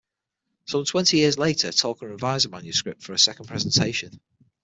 [0.65, 4.19] Some twenty years later, Tolkien revised the manuscript for a second presentation.